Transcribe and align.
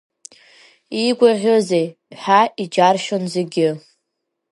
Иигәаӷьызеи 0.99 1.87
ҳәа 2.21 2.39
иџьаршьон 2.61 3.23
зегьы. 3.33 3.69